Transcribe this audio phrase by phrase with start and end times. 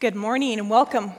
[0.00, 1.10] Good morning and welcome.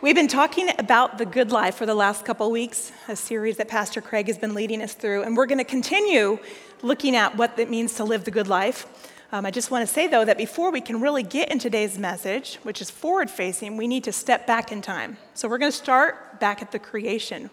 [0.00, 3.68] We've been talking about the good life for the last couple weeks, a series that
[3.68, 6.38] Pastor Craig has been leading us through, and we're going to continue
[6.80, 8.86] looking at what it means to live the good life.
[9.30, 11.98] Um, I just want to say, though, that before we can really get in today's
[11.98, 15.18] message, which is forward facing, we need to step back in time.
[15.34, 17.50] So we're going to start back at the creation.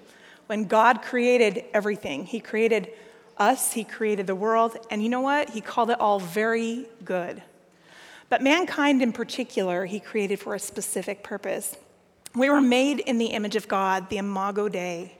[0.48, 2.94] When God created everything, He created
[3.38, 5.50] us, He created the world, and you know what?
[5.50, 7.44] He called it all very good.
[8.32, 11.76] But mankind in particular, he created for a specific purpose.
[12.34, 15.18] We were made in the image of God, the Imago Dei.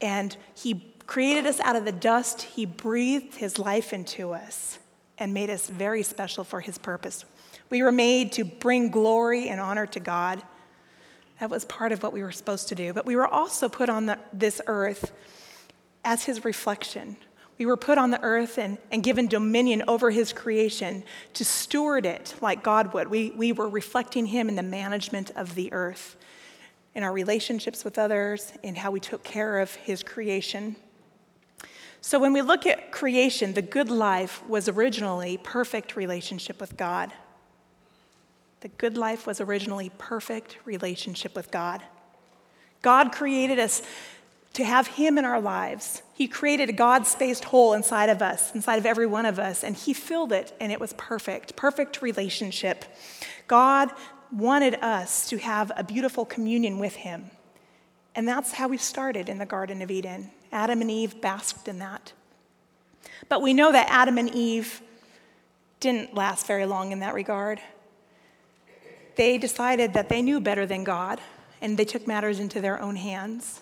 [0.00, 2.40] And he created us out of the dust.
[2.40, 4.78] He breathed his life into us
[5.18, 7.26] and made us very special for his purpose.
[7.68, 10.42] We were made to bring glory and honor to God.
[11.40, 12.94] That was part of what we were supposed to do.
[12.94, 15.12] But we were also put on the, this earth
[16.06, 17.18] as his reflection.
[17.58, 22.04] We were put on the earth and, and given dominion over his creation to steward
[22.04, 23.08] it like God would.
[23.08, 26.16] We, we were reflecting him in the management of the earth,
[26.94, 30.74] in our relationships with others, in how we took care of his creation.
[32.00, 37.12] So when we look at creation, the good life was originally perfect relationship with God.
[38.60, 41.82] The good life was originally perfect relationship with God.
[42.82, 43.80] God created us
[44.54, 46.02] to have Him in our lives.
[46.14, 49.62] He created a God spaced hole inside of us, inside of every one of us,
[49.62, 51.56] and He filled it, and it was perfect.
[51.56, 52.84] Perfect relationship.
[53.46, 53.90] God
[54.32, 57.30] wanted us to have a beautiful communion with Him.
[58.14, 60.30] And that's how we started in the Garden of Eden.
[60.52, 62.12] Adam and Eve basked in that.
[63.28, 64.80] But we know that Adam and Eve
[65.80, 67.60] didn't last very long in that regard.
[69.16, 71.20] They decided that they knew better than God,
[71.60, 73.60] and they took matters into their own hands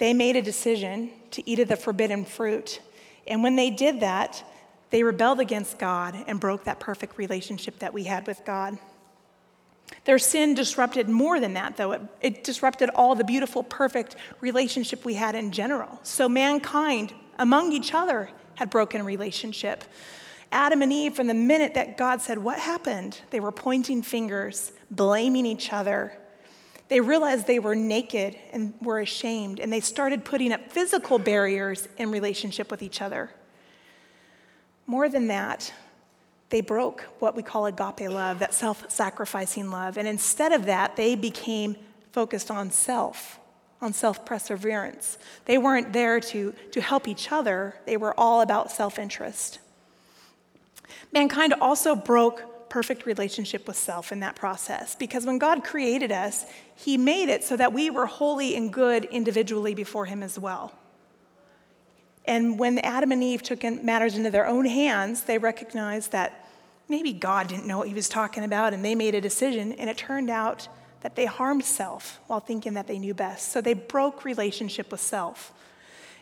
[0.00, 2.80] they made a decision to eat of the forbidden fruit.
[3.26, 4.42] And when they did that,
[4.88, 8.78] they rebelled against God and broke that perfect relationship that we had with God.
[10.06, 11.92] Their sin disrupted more than that, though.
[11.92, 16.00] It, it, disrupted all the beautiful, perfect relationship we had in general.
[16.02, 19.84] So, mankind among each other had broken relationship.
[20.50, 23.20] Adam and Eve, from the minute that God said, What happened?
[23.30, 26.16] they were pointing fingers, blaming each other,
[26.90, 31.88] they realized they were naked and were ashamed, and they started putting up physical barriers
[31.96, 33.30] in relationship with each other.
[34.86, 35.72] More than that,
[36.48, 39.98] they broke what we call agape love, that self sacrificing love.
[39.98, 41.76] And instead of that, they became
[42.10, 43.38] focused on self,
[43.80, 45.16] on self perseverance.
[45.44, 49.60] They weren't there to, to help each other, they were all about self interest.
[51.12, 54.94] Mankind also broke perfect relationship with self in that process.
[54.94, 59.04] Because when God created us, He made it so that we were holy and good
[59.06, 60.72] individually before Him as well.
[62.24, 66.48] And when Adam and Eve took matters into their own hands, they recognized that
[66.88, 69.90] maybe God didn't know what He was talking about, and they made a decision, and
[69.90, 70.68] it turned out
[71.02, 73.50] that they harmed self while thinking that they knew best.
[73.52, 75.52] So they broke relationship with self.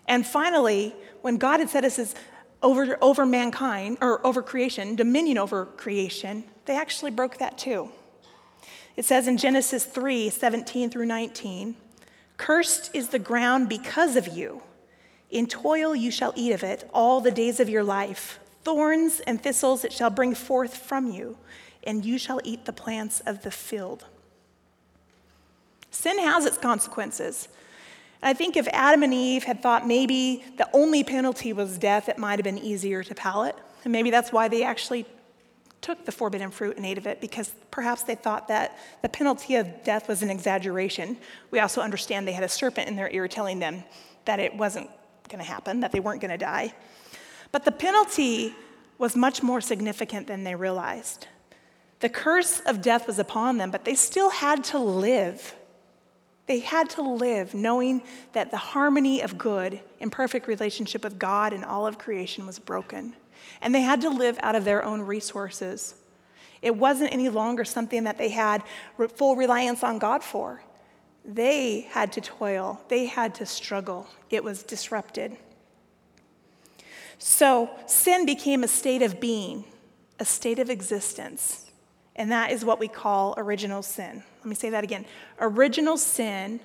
[0.06, 2.14] And finally, when God had set us as
[2.62, 7.90] over, over mankind, or over creation, dominion over creation, they actually broke that too.
[8.96, 11.76] It says in Genesis 3 17 through 19,
[12.36, 14.62] Cursed is the ground because of you.
[15.30, 18.40] In toil you shall eat of it all the days of your life.
[18.64, 21.36] Thorns and thistles it shall bring forth from you,
[21.84, 24.06] and you shall eat the plants of the field.
[25.90, 27.48] Sin has its consequences.
[28.22, 32.18] I think if Adam and Eve had thought maybe the only penalty was death, it
[32.18, 33.54] might have been easier to palate.
[33.84, 35.06] And maybe that's why they actually
[35.80, 39.54] took the forbidden fruit and ate of it, because perhaps they thought that the penalty
[39.54, 41.16] of death was an exaggeration.
[41.52, 43.84] We also understand they had a serpent in their ear telling them
[44.24, 44.90] that it wasn't
[45.28, 46.74] going to happen, that they weren't going to die.
[47.52, 48.54] But the penalty
[48.98, 51.28] was much more significant than they realized.
[52.00, 55.54] The curse of death was upon them, but they still had to live.
[56.48, 61.52] They had to live knowing that the harmony of good in perfect relationship with God
[61.52, 63.14] and all of creation was broken.
[63.60, 65.94] And they had to live out of their own resources.
[66.62, 68.62] It wasn't any longer something that they had
[69.14, 70.62] full reliance on God for.
[71.22, 74.08] They had to toil, they had to struggle.
[74.30, 75.36] It was disrupted.
[77.18, 79.64] So sin became a state of being,
[80.18, 81.67] a state of existence.
[82.18, 84.24] And that is what we call original sin.
[84.38, 85.06] Let me say that again.
[85.40, 86.58] Original sin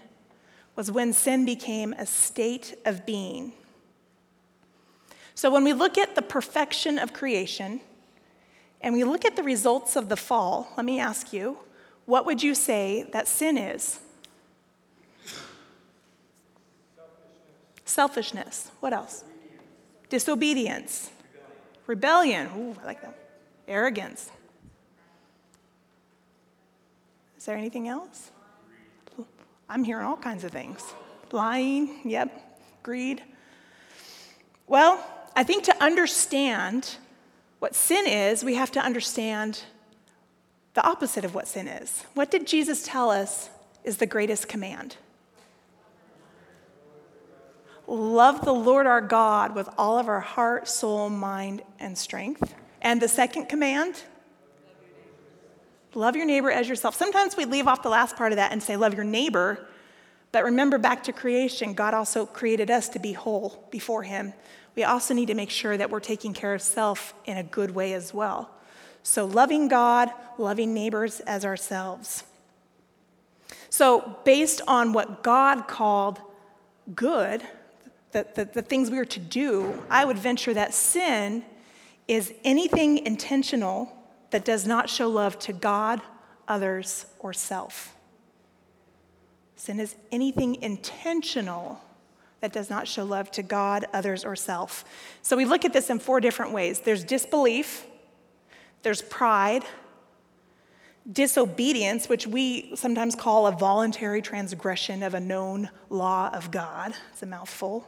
[0.75, 3.53] was when sin became a state of being.
[5.35, 7.81] So when we look at the perfection of creation
[8.81, 11.59] and we look at the results of the fall, let me ask you,
[12.05, 13.99] what would you say that sin is?
[17.85, 17.85] Selfishness.
[17.85, 18.71] Selfishness.
[18.79, 19.23] What else?
[20.09, 21.11] Disobedience.
[21.85, 22.47] Rebellion.
[22.47, 22.75] Rebellion.
[22.75, 23.17] Ooh, I like that.
[23.67, 24.31] Arrogance.
[27.43, 28.31] Is there anything else?
[29.67, 30.81] I'm hearing all kinds of things.
[31.33, 32.31] Lying, yep.
[32.83, 33.21] Greed.
[34.65, 35.05] Well,
[35.35, 36.95] I think to understand
[37.59, 39.63] what sin is, we have to understand
[40.73, 42.05] the opposite of what sin is.
[42.13, 43.49] What did Jesus tell us
[43.83, 44.95] is the greatest command?
[47.87, 52.55] Love the Lord our God with all of our heart, soul, mind, and strength.
[52.81, 54.01] And the second command?
[55.95, 56.95] Love your neighbor as yourself.
[56.95, 59.67] Sometimes we leave off the last part of that and say, Love your neighbor.
[60.31, 64.33] But remember back to creation, God also created us to be whole before Him.
[64.75, 67.71] We also need to make sure that we're taking care of self in a good
[67.71, 68.49] way as well.
[69.03, 72.23] So, loving God, loving neighbors as ourselves.
[73.69, 76.19] So, based on what God called
[76.95, 77.43] good,
[78.11, 81.43] the, the, the, things we are to do, I would venture that sin
[82.07, 83.91] is anything intentional
[84.33, 86.01] that does not show love to God,
[86.47, 87.95] others, or self.
[89.55, 91.79] Sin is anything intentional
[92.41, 94.85] that does not show love to God, others, or self.
[95.21, 97.85] So we look at this in four different ways there's disbelief,
[98.81, 99.65] there's pride,
[101.09, 106.95] disobedience, which we sometimes call a voluntary transgression of a known law of God.
[107.11, 107.87] It's a mouthful.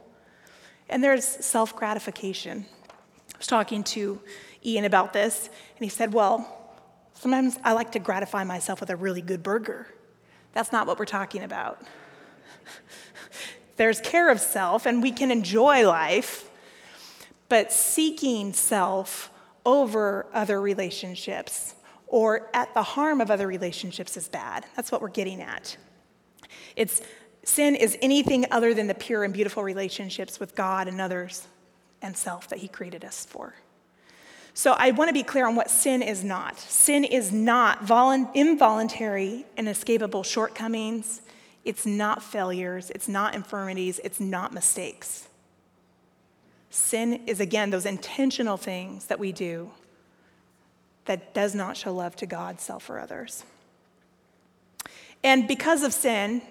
[0.89, 2.68] And there's self gratification.
[3.35, 4.21] I was talking to
[4.63, 6.49] Ian about this, and he said, Well,
[7.13, 9.87] sometimes I like to gratify myself with a really good burger.
[10.53, 11.81] That's not what we're talking about.
[13.75, 16.49] There's care of self, and we can enjoy life,
[17.49, 19.29] but seeking self
[19.65, 21.75] over other relationships
[22.07, 24.65] or at the harm of other relationships is bad.
[24.77, 25.75] That's what we're getting at.
[26.77, 27.01] It's
[27.43, 31.45] sin is anything other than the pure and beautiful relationships with God and others
[32.01, 33.56] and self that He created us for.
[34.53, 36.57] So I want to be clear on what sin is not.
[36.57, 41.21] Sin is not volu- involuntary and escapable shortcomings.
[41.65, 42.89] It's not failures.
[42.92, 44.00] It's not infirmities.
[44.03, 45.27] It's not mistakes.
[46.69, 49.71] Sin is, again, those intentional things that we do
[51.03, 53.44] that does not show love to God, self, or others.
[55.24, 56.42] And because of sin,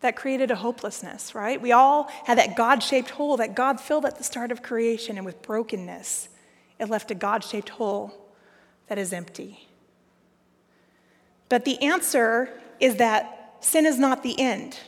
[0.00, 1.60] that created a hopelessness, right?
[1.60, 5.16] We all had that God shaped hole that God filled at the start of creation,
[5.16, 6.28] and with brokenness,
[6.78, 8.12] it left a God shaped hole
[8.88, 9.68] that is empty.
[11.48, 12.50] But the answer
[12.80, 14.78] is that sin is not the end.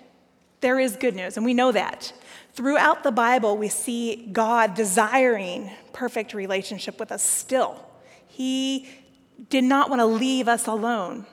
[0.61, 2.13] There is good news, and we know that.
[2.53, 7.87] Throughout the Bible, we see God desiring perfect relationship with us still.
[8.27, 8.89] He
[9.49, 11.27] did not want to leave us alone.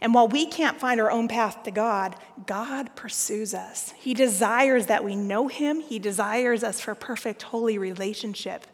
[0.00, 2.16] And while we can't find our own path to God,
[2.46, 3.92] God pursues us.
[3.98, 8.66] He desires that we know Him, He desires us for perfect, holy relationship.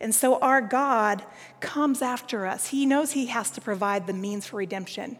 [0.00, 1.24] And so our God
[1.60, 2.68] comes after us.
[2.68, 5.18] He knows He has to provide the means for redemption.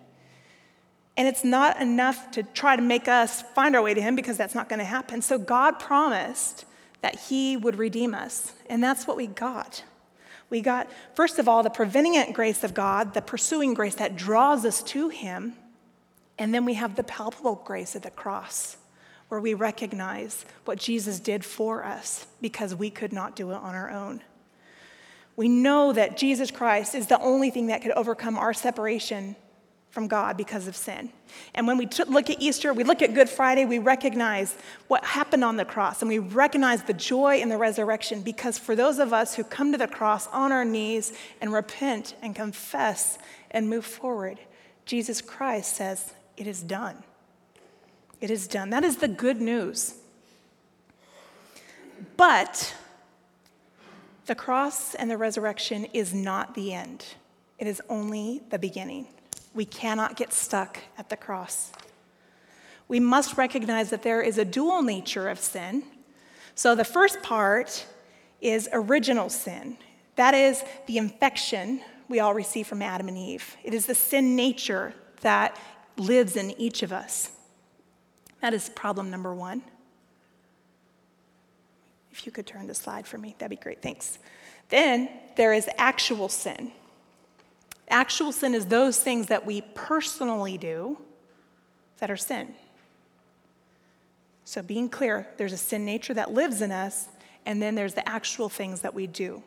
[1.16, 4.36] And it's not enough to try to make us find our way to Him because
[4.36, 5.22] that's not going to happen.
[5.22, 6.66] So God promised
[7.00, 8.52] that He would redeem us.
[8.68, 9.84] And that's what we got.
[10.48, 14.64] We got, first of all, the prevenient grace of God, the pursuing grace that draws
[14.64, 15.54] us to Him.
[16.38, 18.76] And then we have the palpable grace of the cross,
[19.28, 23.74] where we recognize what Jesus did for us because we could not do it on
[23.74, 24.22] our own.
[25.34, 29.36] We know that Jesus Christ is the only thing that could overcome our separation
[29.90, 31.10] from God because of sin.
[31.54, 34.54] And when we t- look at Easter, we look at Good Friday, we recognize
[34.88, 38.76] what happened on the cross and we recognize the joy in the resurrection because for
[38.76, 43.18] those of us who come to the cross on our knees and repent and confess
[43.50, 44.38] and move forward,
[44.84, 47.02] Jesus Christ says, It is done.
[48.20, 48.70] It is done.
[48.70, 49.94] That is the good news.
[52.16, 52.74] But
[54.26, 57.04] the cross and the resurrection is not the end,
[57.58, 59.08] it is only the beginning.
[59.56, 61.72] We cannot get stuck at the cross.
[62.88, 65.82] We must recognize that there is a dual nature of sin.
[66.54, 67.86] So the first part
[68.42, 69.78] is original sin.
[70.16, 73.56] That is the infection we all receive from Adam and Eve.
[73.64, 75.58] It is the sin nature that
[75.96, 77.30] lives in each of us.
[78.42, 79.62] That is problem number one.
[82.12, 83.80] If you could turn the slide for me, that'd be great.
[83.80, 84.18] Thanks.
[84.68, 86.72] Then there is actual sin.
[87.88, 90.98] Actual sin is those things that we personally do
[91.98, 92.54] that are sin.
[94.44, 97.08] So, being clear, there's a sin nature that lives in us,
[97.44, 99.42] and then there's the actual things that we do.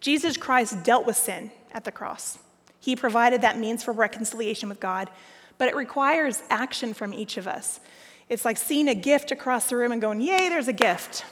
[0.00, 2.38] Jesus Christ dealt with sin at the cross.
[2.80, 5.10] He provided that means for reconciliation with God,
[5.56, 7.80] but it requires action from each of us.
[8.28, 11.24] It's like seeing a gift across the room and going, Yay, there's a gift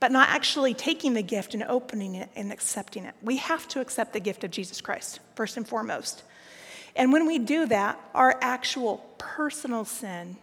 [0.00, 3.14] but not actually taking the gift and opening it and accepting it.
[3.22, 6.22] We have to accept the gift of Jesus Christ, first and foremost.
[6.94, 10.36] And when we do that, our actual personal sin,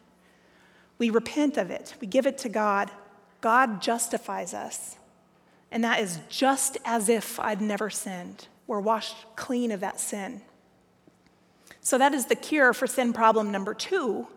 [0.98, 2.92] we repent of it, we give it to God.
[3.42, 4.98] God justifies us.
[5.72, 8.48] And that is just as if I'd never sinned.
[8.66, 10.42] We're washed clean of that sin.
[11.82, 14.28] So that is the cure for sin problem number two.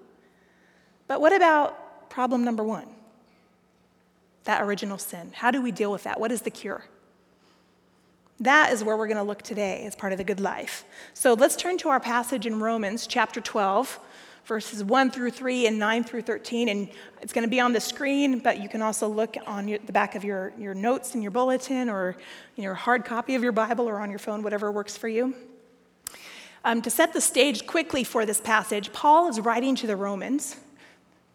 [1.07, 2.89] But what about problem number one?
[4.49, 5.33] That original sin.
[5.35, 6.19] How do we deal with that?
[6.19, 6.87] What is the cure?
[8.41, 10.87] That is where we're going to look today as part of the good life.
[11.13, 14.01] So let's turn to our passage in Romans chapter 12,
[14.47, 16.71] verses 1 through 3 and 9 through 13.
[16.71, 16.89] And
[17.21, 19.93] it's going to be on the screen, but you can also look on your, the
[19.93, 22.17] back of your, your notes in your bulletin or
[22.57, 25.35] your hard copy of your Bible or on your phone, whatever works for you.
[26.65, 30.57] Um, to set the stage quickly for this passage, Paul is writing to the Romans.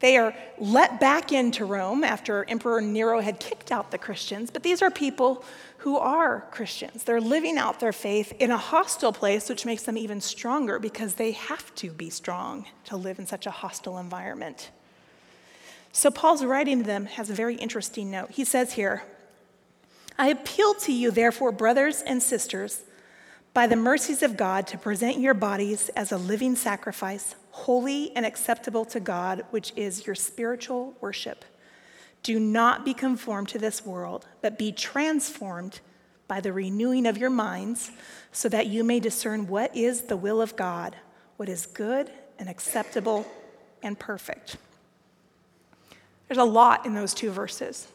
[0.03, 4.61] They are let back into Rome after Emperor Nero had kicked out the Christians, but
[4.61, 5.45] these are people
[5.77, 7.05] who are Christians.
[7.05, 11.13] They're living out their faith in a hostile place, which makes them even stronger because
[11.13, 14.71] they have to be strong to live in such a hostile environment.
[15.93, 18.31] So, Paul's writing to them has a very interesting note.
[18.31, 19.03] He says here,
[20.19, 22.81] I appeal to you, therefore, brothers and sisters,
[23.53, 28.25] by the mercies of God, to present your bodies as a living sacrifice holy and
[28.25, 31.45] acceptable to God, which is your spiritual worship.
[32.23, 35.79] Do not be conformed to this world, but be transformed
[36.27, 37.91] by the renewing of your minds,
[38.31, 40.95] so that you may discern what is the will of God,
[41.37, 43.27] what is good and acceptable
[43.83, 44.57] and perfect.
[46.27, 47.87] There's a lot in those two verses,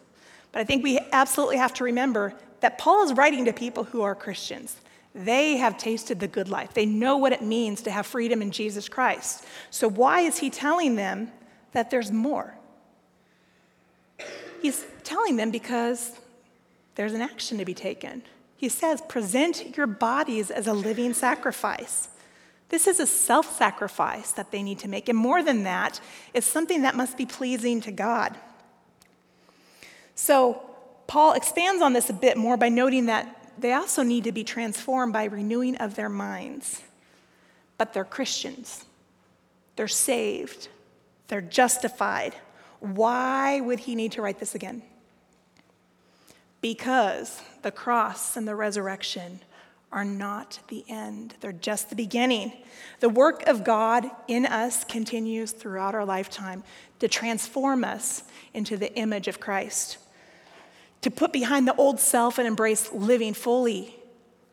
[0.53, 4.03] but I think we absolutely have to remember that Paul is writing to people who
[4.03, 4.77] are Christians.
[5.19, 6.75] They have tasted the good life.
[6.75, 9.45] They know what it means to have freedom in Jesus Christ.
[9.71, 11.33] So, why is he telling them
[11.73, 12.55] that there's more?
[14.63, 16.13] He's telling them because
[16.95, 18.23] there's an action to be taken.
[18.57, 22.09] He says, present your bodies as a living sacrifice.
[22.69, 25.09] This is a self sacrifice that they need to make.
[25.09, 26.01] And more than that,
[26.33, 28.37] it's something that must be pleasing to God.
[30.15, 30.63] So,
[31.09, 34.45] Paul expands on this a bit more by noting that they also need to be
[34.45, 36.83] transformed by renewing of their minds.
[37.77, 38.85] But they're Christians,
[39.77, 40.69] they're saved,
[41.29, 42.35] they're justified.
[42.81, 44.83] Why would he need to write this again?
[46.61, 49.41] Because the cross and the resurrection
[49.91, 52.53] are not the end, they're just the beginning.
[53.01, 56.63] The work of God in us continues throughout our lifetime
[56.99, 58.23] to transform us
[58.53, 59.99] into the image of Christ
[61.03, 63.97] to put behind the old self and embrace living fully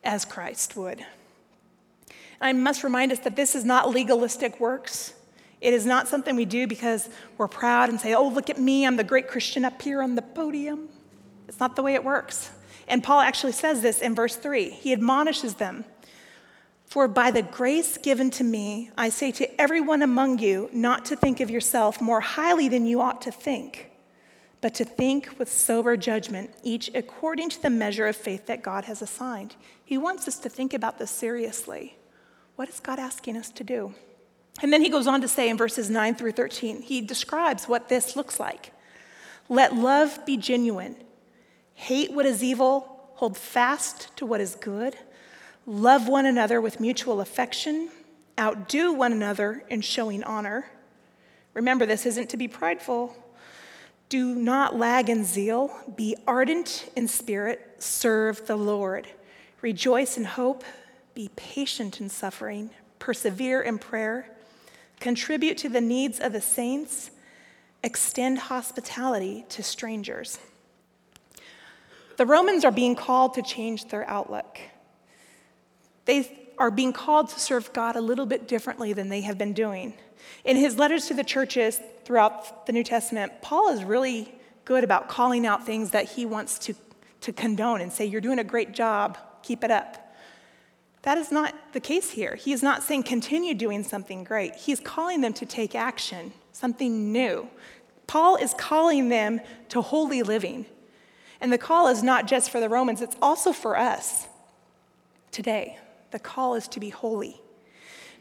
[0.04, 1.06] as Christ would.
[2.40, 5.14] I must remind us that this is not legalistic works.
[5.62, 8.86] It is not something we do because we're proud and say, oh, look at me,
[8.86, 10.90] I'm the great Christian up here on the podium.
[11.48, 12.52] It's not the way it works.
[12.88, 14.70] And Paul actually says this in verse 3.
[14.70, 15.86] He admonishes them
[16.86, 21.16] For by the grace given to me, I say to everyone among you not to
[21.16, 23.90] think of yourself more highly than you ought to think
[24.66, 28.86] but to think with sober judgment, each according to the measure of faith that God
[28.86, 29.56] has assigned.
[29.86, 31.96] He wants us to think about this seriously.
[32.56, 33.94] What is God asking us to do?
[34.64, 37.90] And then he goes on to say in verses 9 through 13, he describes what
[37.90, 38.74] this looks like.
[39.50, 40.96] Let love be genuine,
[41.76, 44.96] hate what is evil, hold fast to what is good,
[45.68, 47.90] love one another with mutual affection,
[48.40, 50.66] outdo one another in showing honor.
[51.54, 53.16] Remember, this isn't to be prideful
[54.10, 59.08] do not lag in zeal, be ardent in spirit, serve the Lord.
[59.62, 60.64] Rejoice in hope,
[61.14, 62.70] be patient in suffering,
[63.00, 64.30] persevere in prayer,
[65.00, 67.10] contribute to the needs of the saints,
[67.84, 70.40] extend hospitality to strangers.
[72.18, 74.60] The Romans are being called to change their outlook.
[76.06, 79.54] They are being called to serve God a little bit differently than they have been
[79.54, 79.94] doing.
[80.44, 85.08] In his letters to the churches throughout the New Testament, Paul is really good about
[85.10, 86.76] calling out things that he wants to,
[87.22, 90.02] to condone and say, You're doing a great job, keep it up.
[91.04, 92.36] That is not the case here.
[92.36, 94.56] He is not saying continue doing something great.
[94.56, 97.48] He's calling them to take action, something new.
[98.08, 100.66] Paul is calling them to holy living.
[101.40, 104.28] And the call is not just for the Romans, it's also for us
[105.32, 105.78] today.
[106.10, 107.40] The call is to be holy.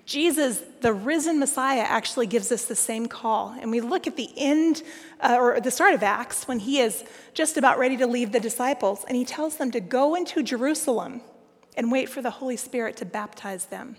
[0.06, 3.56] Jesus, the risen Messiah, actually gives us the same call.
[3.58, 4.82] And we look at the end
[5.20, 8.40] uh, or the start of Acts when he is just about ready to leave the
[8.40, 11.22] disciples, and he tells them to go into Jerusalem
[11.76, 13.96] and wait for the Holy Spirit to baptize them.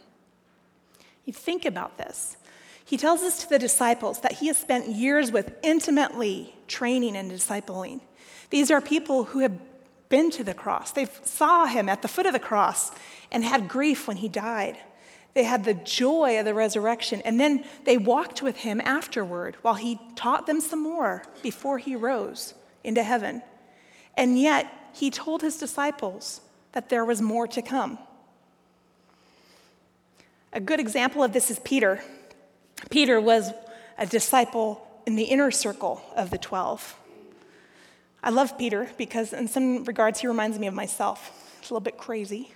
[1.25, 2.37] You think about this.
[2.85, 7.31] He tells us to the disciples that he has spent years with intimately training and
[7.31, 8.01] discipling.
[8.51, 9.57] These are people who have
[10.07, 10.91] been to the cross.
[10.91, 12.91] They saw him at the foot of the cross
[13.31, 14.77] and had grief when he died.
[15.35, 17.21] They had the joy of the resurrection.
[17.23, 21.95] And then they walked with him afterward while he taught them some more before he
[21.95, 23.43] rose into heaven.
[24.17, 26.39] And yet, he told his disciples
[26.71, 27.99] that there was more to come.
[30.53, 32.01] A good example of this is Peter.
[32.89, 33.51] Peter was
[33.97, 36.97] a disciple in the inner circle of the 12.
[38.23, 41.57] I love Peter because, in some regards, he reminds me of myself.
[41.59, 42.53] He's a little bit crazy.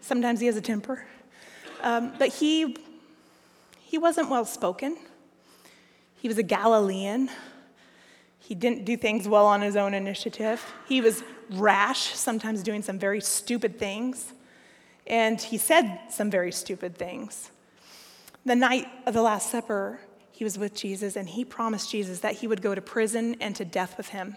[0.00, 1.04] Sometimes he has a temper.
[1.82, 2.76] Um, but he,
[3.80, 4.96] he wasn't well spoken.
[6.16, 7.30] He was a Galilean.
[8.38, 10.64] He didn't do things well on his own initiative.
[10.88, 14.32] He was rash, sometimes doing some very stupid things.
[15.06, 17.50] And he said some very stupid things.
[18.44, 20.00] The night of the Last Supper,
[20.32, 23.54] he was with Jesus and he promised Jesus that he would go to prison and
[23.56, 24.36] to death with him.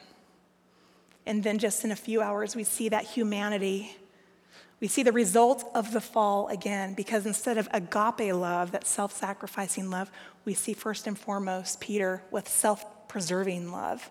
[1.26, 3.96] And then, just in a few hours, we see that humanity
[4.84, 9.16] we see the result of the fall again because instead of agape love, that self
[9.16, 10.12] sacrificing love,
[10.44, 14.10] we see first and foremost Peter with self preserving love.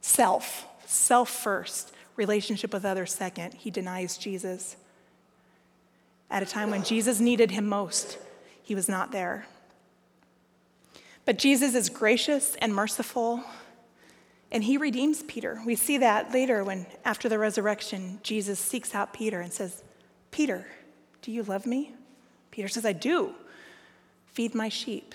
[0.00, 3.54] Self, self first, relationship with others second.
[3.54, 4.74] He denies Jesus.
[6.28, 8.18] At a time when Jesus needed him most,
[8.64, 9.46] he was not there.
[11.24, 13.44] But Jesus is gracious and merciful
[14.54, 15.60] and he redeems Peter.
[15.66, 19.82] We see that later when, after the resurrection, Jesus seeks out Peter and says,
[20.30, 20.64] Peter,
[21.22, 21.92] do you love me?
[22.52, 23.34] Peter says, I do.
[24.26, 25.12] Feed my sheep.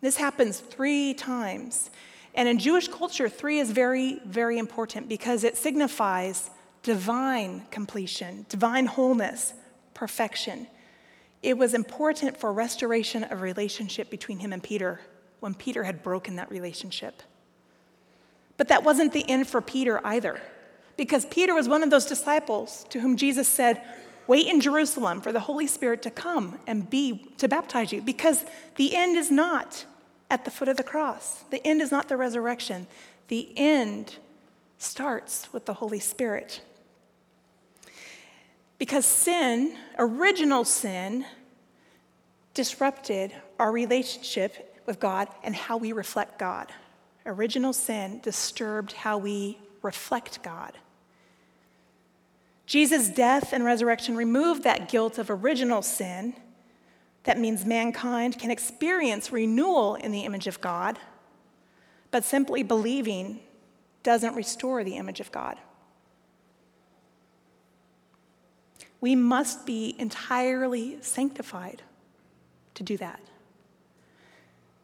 [0.00, 1.88] This happens three times.
[2.34, 6.50] And in Jewish culture, three is very, very important because it signifies
[6.82, 9.54] divine completion, divine wholeness,
[9.94, 10.66] perfection.
[11.44, 15.00] It was important for restoration of relationship between him and Peter
[15.38, 17.22] when Peter had broken that relationship.
[18.56, 20.40] But that wasn't the end for Peter either,
[20.96, 23.82] because Peter was one of those disciples to whom Jesus said,
[24.26, 28.44] Wait in Jerusalem for the Holy Spirit to come and be to baptize you, because
[28.76, 29.84] the end is not
[30.30, 31.44] at the foot of the cross.
[31.50, 32.86] The end is not the resurrection.
[33.28, 34.16] The end
[34.78, 36.62] starts with the Holy Spirit.
[38.78, 41.26] Because sin, original sin,
[42.54, 46.72] disrupted our relationship with God and how we reflect God
[47.26, 50.78] original sin disturbed how we reflect God.
[52.66, 56.34] Jesus' death and resurrection removed that guilt of original sin.
[57.24, 60.98] That means mankind can experience renewal in the image of God,
[62.10, 63.40] but simply believing
[64.02, 65.58] doesn't restore the image of God.
[69.00, 71.82] We must be entirely sanctified
[72.74, 73.20] to do that.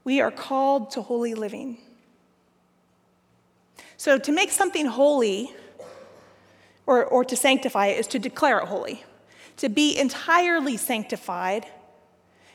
[0.05, 1.79] We are called to holy living.
[4.01, 5.53] So to make something holy
[6.87, 9.05] or, or to sanctify it is to declare it holy.
[9.59, 11.67] To be entirely sanctified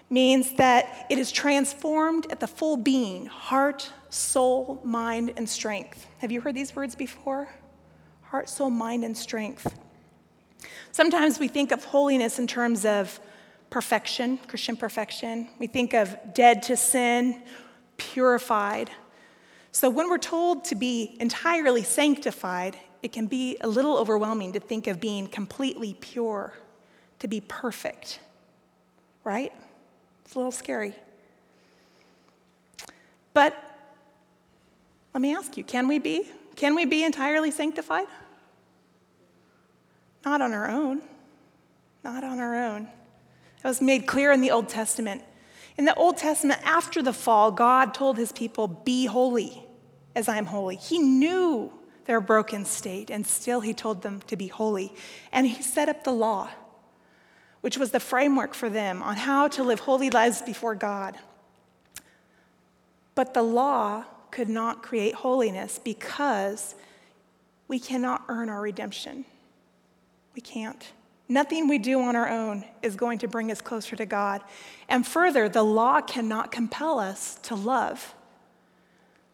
[0.09, 6.07] means that it is transformed at the full being heart, soul, mind, and strength.
[6.17, 7.47] Have you heard these words before?
[8.23, 9.79] Heart, soul, mind, and strength.
[10.91, 13.19] Sometimes we think of holiness in terms of
[13.69, 15.49] perfection, Christian perfection.
[15.59, 17.43] We think of dead to sin,
[17.97, 18.89] purified.
[19.75, 24.61] So when we're told to be entirely sanctified, it can be a little overwhelming to
[24.61, 26.53] think of being completely pure,
[27.19, 28.21] to be perfect,
[29.25, 29.51] right?
[30.23, 30.95] It's a little scary.
[33.33, 33.53] But
[35.13, 36.23] let me ask you can we be?
[36.55, 38.07] Can we be entirely sanctified?
[40.23, 41.01] Not on our own.
[42.01, 42.87] Not on our own.
[43.61, 45.21] That was made clear in the Old Testament.
[45.77, 49.64] In the Old Testament, after the fall, God told his people, Be holy
[50.15, 50.77] as I am holy.
[50.77, 51.71] He knew
[52.05, 54.93] their broken state, and still he told them to be holy.
[55.31, 56.49] And he set up the law,
[57.61, 61.17] which was the framework for them on how to live holy lives before God.
[63.15, 66.75] But the law could not create holiness because
[67.67, 69.25] we cannot earn our redemption.
[70.35, 70.91] We can't.
[71.27, 74.43] Nothing we do on our own is going to bring us closer to God.
[74.87, 78.14] And further, the law cannot compel us to love.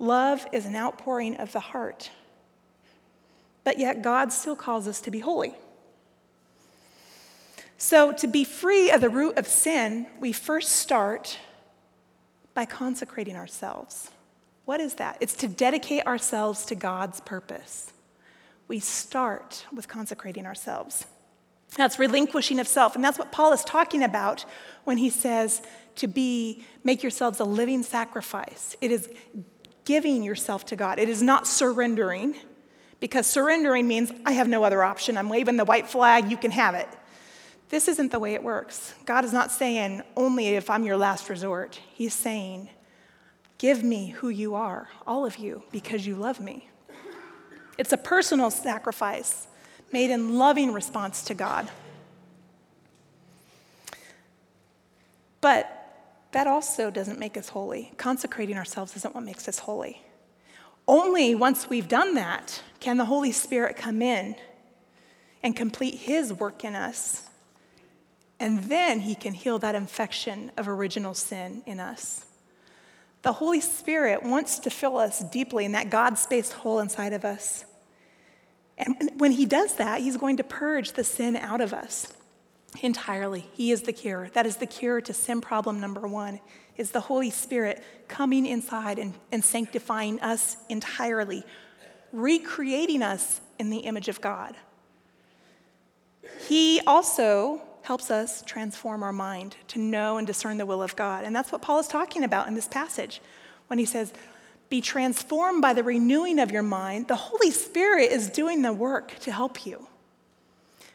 [0.01, 2.09] Love is an outpouring of the heart.
[3.63, 5.53] But yet, God still calls us to be holy.
[7.77, 11.37] So, to be free of the root of sin, we first start
[12.55, 14.09] by consecrating ourselves.
[14.65, 15.17] What is that?
[15.19, 17.93] It's to dedicate ourselves to God's purpose.
[18.67, 21.05] We start with consecrating ourselves.
[21.77, 22.95] That's relinquishing of self.
[22.95, 24.45] And that's what Paul is talking about
[24.83, 25.61] when he says
[25.97, 28.75] to be, make yourselves a living sacrifice.
[28.81, 29.07] It is
[29.91, 30.99] giving yourself to God.
[30.99, 32.33] It is not surrendering,
[33.01, 35.17] because surrendering means I have no other option.
[35.17, 36.87] I'm waving the white flag, you can have it.
[37.67, 38.93] This isn't the way it works.
[39.05, 41.77] God is not saying, only if I'm your last resort.
[41.91, 42.69] He's saying,
[43.57, 46.69] give me who you are, all of you, because you love me.
[47.77, 49.47] It's a personal sacrifice
[49.91, 51.69] made in loving response to God.
[55.41, 55.80] But
[56.31, 57.91] that also doesn't make us holy.
[57.97, 60.01] Consecrating ourselves isn't what makes us holy.
[60.87, 64.35] Only once we've done that can the Holy Spirit come in
[65.43, 67.23] and complete His work in us.
[68.39, 72.25] And then He can heal that infection of original sin in us.
[73.21, 77.23] The Holy Spirit wants to fill us deeply in that God spaced hole inside of
[77.23, 77.65] us.
[78.77, 82.13] And when He does that, He's going to purge the sin out of us
[82.81, 83.47] entirely.
[83.53, 84.29] He is the cure.
[84.33, 86.39] That is the cure to sin problem number one,
[86.77, 91.43] is the Holy Spirit coming inside and, and sanctifying us entirely,
[92.11, 94.55] recreating us in the image of God.
[96.47, 101.25] He also helps us transform our mind to know and discern the will of God.
[101.25, 103.21] And that's what Paul is talking about in this passage
[103.67, 104.13] when he says,
[104.69, 107.07] Be transformed by the renewing of your mind.
[107.07, 109.87] The Holy Spirit is doing the work to help you.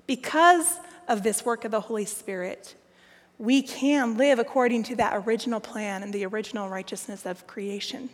[0.07, 2.75] Because of this work of the Holy Spirit,
[3.39, 8.09] we can live according to that original plan and the original righteousness of creation.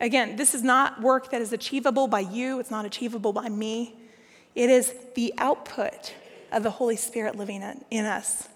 [0.00, 3.96] Again, this is not work that is achievable by you, it's not achievable by me.
[4.54, 6.14] It is the output
[6.52, 8.48] of the Holy Spirit living in us.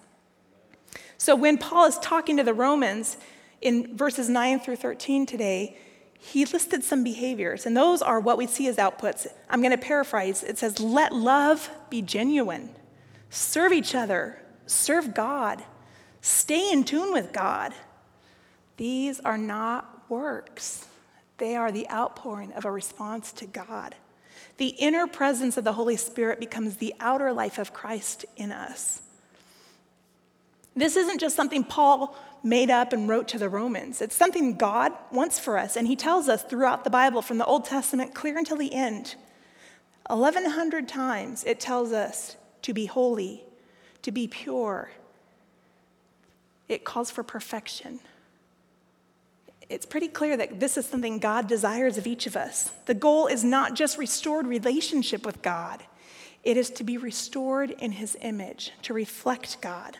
[1.17, 3.17] So when Paul is talking to the Romans
[3.61, 5.77] in verses 9 through 13 today,
[6.25, 9.27] he listed some behaviors, and those are what we see as outputs.
[9.49, 10.41] I'm going to paraphrase.
[10.41, 12.69] It says, Let love be genuine,
[13.29, 15.65] serve each other, serve God,
[16.21, 17.73] stay in tune with God.
[18.77, 20.87] These are not works,
[21.39, 23.95] they are the outpouring of a response to God.
[24.57, 29.01] The inner presence of the Holy Spirit becomes the outer life of Christ in us.
[30.75, 34.01] This isn't just something Paul made up and wrote to the Romans.
[34.01, 37.45] It's something God wants for us, and He tells us throughout the Bible, from the
[37.45, 39.15] Old Testament clear until the end.
[40.09, 43.43] 1,100 times it tells us to be holy,
[44.01, 44.91] to be pure.
[46.67, 47.99] It calls for perfection.
[49.69, 52.71] It's pretty clear that this is something God desires of each of us.
[52.85, 55.83] The goal is not just restored relationship with God,
[56.43, 59.97] it is to be restored in His image, to reflect God.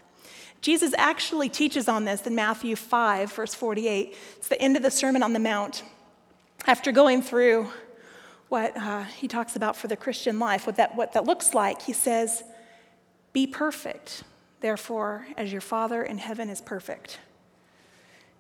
[0.62, 4.16] Jesus actually teaches on this in Matthew 5, verse 48.
[4.38, 5.84] It's the end of the Sermon on the Mount.
[6.66, 7.70] After going through
[8.48, 11.82] what uh, he talks about for the Christian life, what that, what that looks like,
[11.82, 12.44] he says,
[13.34, 14.24] Be perfect,
[14.62, 17.20] therefore, as your Father in heaven is perfect.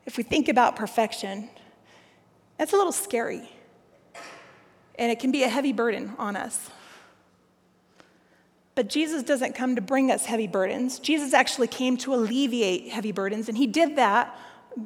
[0.06, 1.50] If we think about perfection,
[2.58, 3.50] that's a little scary.
[4.96, 6.70] And it can be a heavy burden on us.
[8.76, 11.00] But Jesus doesn't come to bring us heavy burdens.
[11.00, 14.36] Jesus actually came to alleviate heavy burdens, and he did that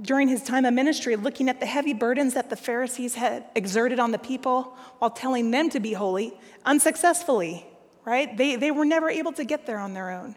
[0.02, 4.00] during his time of ministry, looking at the heavy burdens that the Pharisees had exerted
[4.00, 7.66] on the people while telling them to be holy unsuccessfully,
[8.04, 8.36] right?
[8.38, 10.36] They, they were never able to get there on their own.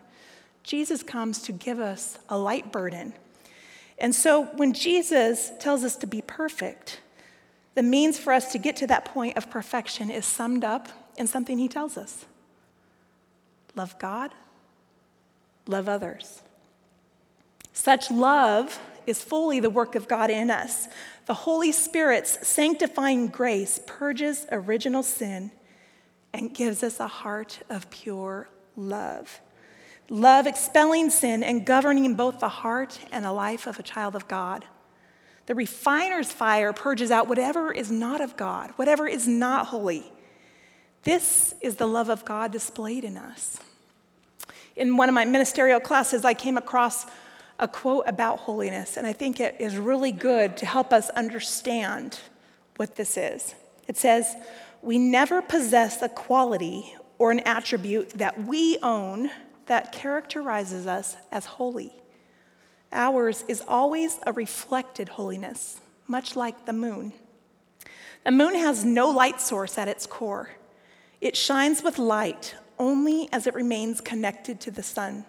[0.62, 3.12] Jesus comes to give us a light burden.
[3.98, 7.00] And so when Jesus tells us to be perfect,
[7.74, 11.26] the means for us to get to that point of perfection is summed up in
[11.26, 12.24] something he tells us
[13.74, 14.32] Love God,
[15.66, 16.42] love others.
[17.72, 20.88] Such love is fully the work of God in us.
[21.26, 25.50] The Holy Spirit's sanctifying grace purges original sin
[26.32, 29.40] and gives us a heart of pure love.
[30.08, 34.26] Love expelling sin and governing both the heart and the life of a child of
[34.26, 34.64] God.
[35.46, 40.12] The refiner's fire purges out whatever is not of God, whatever is not holy.
[41.02, 43.58] This is the love of God displayed in us.
[44.76, 47.06] In one of my ministerial classes, I came across
[47.58, 52.18] a quote about holiness, and I think it is really good to help us understand
[52.76, 53.54] what this is.
[53.86, 54.34] It says,
[54.82, 59.30] We never possess a quality or an attribute that we own
[59.66, 61.92] that characterizes us as holy.
[62.92, 67.12] Ours is always a reflected holiness, much like the moon.
[68.24, 70.50] The moon has no light source at its core.
[71.20, 75.24] It shines with light only as it remains connected to the sun.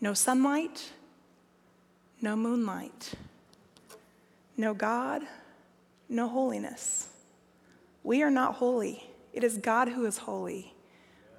[0.00, 0.92] No sunlight,
[2.20, 3.14] no moonlight,
[4.56, 5.22] no God,
[6.08, 7.08] no holiness.
[8.04, 9.10] We are not holy.
[9.32, 10.74] It is God who is holy.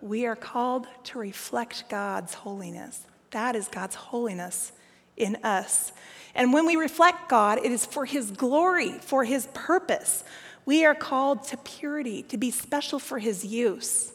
[0.01, 3.05] We are called to reflect God's holiness.
[3.31, 4.71] That is God's holiness
[5.17, 5.91] in us.
[6.35, 10.23] And when we reflect God, it is for His glory, for His purpose.
[10.65, 14.13] We are called to purity, to be special for His use.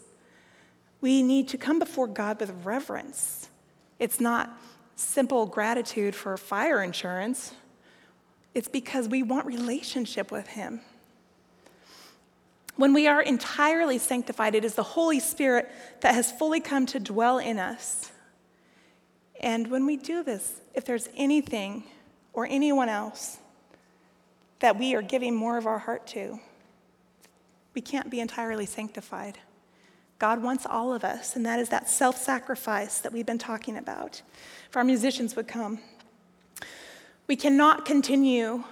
[1.01, 3.49] We need to come before God with reverence.
[3.99, 4.59] It's not
[4.97, 7.55] simple gratitude for fire insurance,
[8.55, 10.81] it's because we want relationship with Him.
[12.77, 17.01] When we are entirely sanctified, it is the Holy Spirit that has fully come to
[17.01, 18.13] dwell in us.
[19.41, 21.85] And when we do this, if there's anything
[22.33, 23.39] or anyone else
[24.61, 26.41] that we are giving more of our heart to,
[27.75, 29.39] we can't be entirely sanctified.
[30.19, 33.77] God wants all of us, and that is that self sacrifice that we've been talking
[33.77, 34.23] about.
[34.69, 35.79] If our musicians would come,
[37.29, 38.65] we cannot continue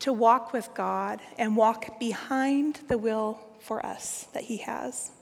[0.00, 5.12] to walk with God and walk behind the will for us that He has.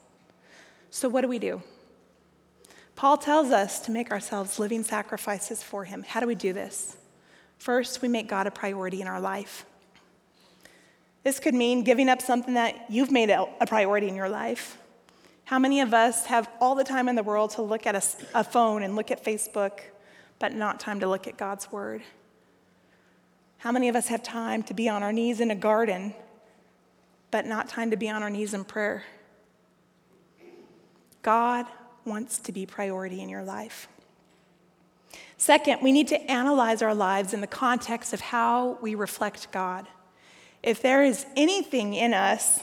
[0.89, 1.61] So, what do we do?
[2.95, 6.03] Paul tells us to make ourselves living sacrifices for Him.
[6.03, 6.97] How do we do this?
[7.61, 9.67] First, we make God a priority in our life.
[11.21, 14.79] This could mean giving up something that you've made a priority in your life.
[15.43, 18.39] How many of us have all the time in the world to look at a,
[18.39, 19.81] a phone and look at Facebook,
[20.39, 22.01] but not time to look at God's Word?
[23.59, 26.15] How many of us have time to be on our knees in a garden,
[27.29, 29.03] but not time to be on our knees in prayer?
[31.21, 31.67] God
[32.05, 33.87] wants to be priority in your life.
[35.41, 39.87] Second, we need to analyze our lives in the context of how we reflect God.
[40.61, 42.59] If there is anything in us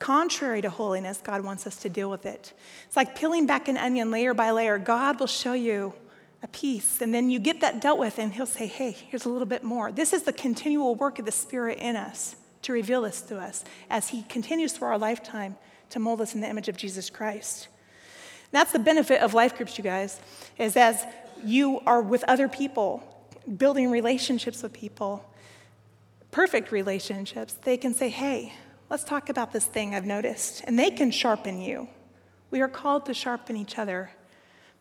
[0.00, 2.52] contrary to holiness, God wants us to deal with it.
[2.88, 4.76] It's like peeling back an onion layer by layer.
[4.76, 5.94] God will show you
[6.42, 9.28] a piece, and then you get that dealt with, and He'll say, Hey, here's a
[9.28, 9.92] little bit more.
[9.92, 13.62] This is the continual work of the Spirit in us to reveal this to us
[13.88, 15.54] as He continues through our lifetime
[15.90, 17.68] to mold us in the image of Jesus Christ.
[18.52, 20.18] That's the benefit of life groups, you guys,
[20.58, 21.04] is as
[21.44, 23.02] you are with other people,
[23.56, 25.24] building relationships with people,
[26.30, 28.52] perfect relationships, they can say, hey,
[28.88, 30.62] let's talk about this thing I've noticed.
[30.66, 31.88] And they can sharpen you.
[32.50, 34.10] We are called to sharpen each other,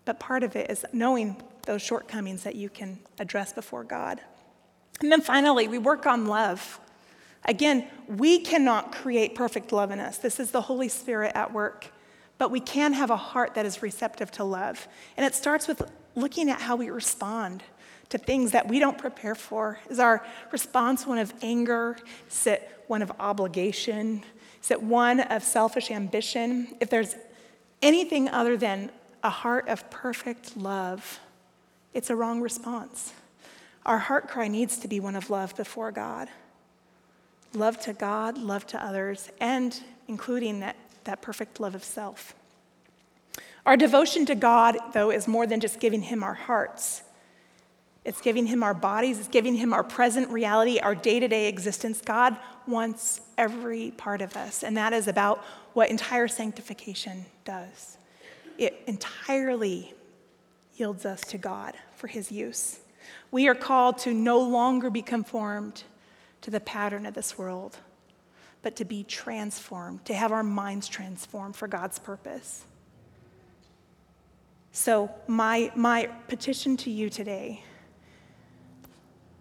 [0.06, 4.22] but part of it is knowing those shortcomings that you can address before God.
[5.02, 6.80] And then finally, we work on love.
[7.45, 10.17] Again, we cannot create perfect love in us.
[10.17, 11.91] This is the Holy Spirit at work.
[12.38, 14.88] But we can have a heart that is receptive to love.
[15.15, 15.82] And it starts with
[16.15, 17.63] looking at how we respond
[18.10, 19.80] to things that we don't prepare for?
[19.89, 21.98] Is our response one of anger?
[22.30, 24.24] Is it one of obligation?
[24.62, 26.76] Is it one of selfish ambition?
[26.80, 27.15] If there's
[27.82, 28.91] anything other than
[29.24, 31.19] a heart of perfect love,
[31.93, 33.13] it's a wrong response.
[33.86, 36.28] Our heart cry needs to be one of love before God.
[37.54, 42.36] Love to God, love to others, and including that, that perfect love of self.
[43.69, 47.03] Our devotion to God, though, is more than just giving Him our hearts.
[48.03, 51.47] It's giving him our bodies, it's giving him our present reality, our day to day
[51.47, 52.01] existence.
[52.01, 57.99] God wants every part of us, and that is about what entire sanctification does.
[58.58, 59.93] It entirely
[60.75, 62.79] yields us to God for his use.
[63.29, 65.84] We are called to no longer be conformed
[66.41, 67.77] to the pattern of this world,
[68.63, 72.65] but to be transformed, to have our minds transformed for God's purpose.
[74.71, 77.63] So, my, my petition to you today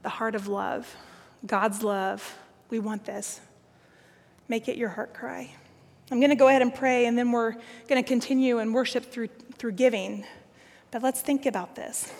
[0.03, 0.97] the heart of love,
[1.45, 2.37] God's love.
[2.71, 3.41] We want this.
[4.49, 5.55] Make it your heart cry.
[6.11, 7.53] I'm going to go ahead and pray, and then we're
[7.89, 10.25] going to continue and worship through, through giving.
[10.91, 12.11] But let's think about this.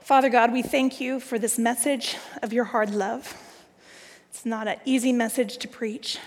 [0.00, 3.34] Father God, we thank you for this message of your hard love.
[4.30, 6.18] It's not an easy message to preach,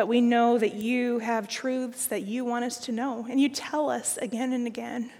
[0.00, 3.50] but we know that you have truths that you want us to know, and you
[3.50, 5.10] tell us again and again.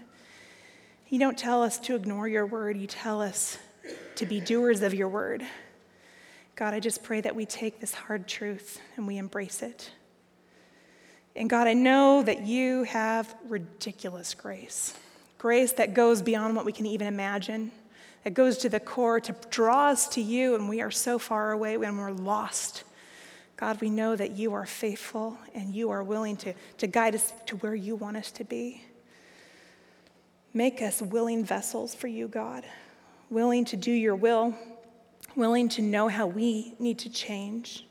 [1.07, 3.59] You don't tell us to ignore your word, you tell us
[4.15, 5.45] to be doers of your word.
[6.55, 9.91] God, I just pray that we take this hard truth and we embrace it.
[11.35, 14.95] And God, I know that you have ridiculous grace
[15.37, 17.71] grace that goes beyond what we can even imagine,
[18.23, 21.51] that goes to the core to draw us to you, and we are so far
[21.51, 22.83] away when we're lost.
[23.61, 27.31] God, we know that you are faithful and you are willing to, to guide us
[27.45, 28.83] to where you want us to be.
[30.51, 32.65] Make us willing vessels for you, God,
[33.29, 34.55] willing to do your will,
[35.35, 37.85] willing to know how we need to change.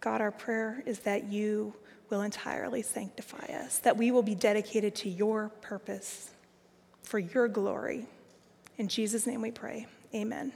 [0.00, 1.74] God, our prayer is that you
[2.08, 6.30] will entirely sanctify us, that we will be dedicated to your purpose
[7.02, 8.06] for your glory.
[8.78, 9.86] In Jesus' name we pray.
[10.14, 10.52] Amen.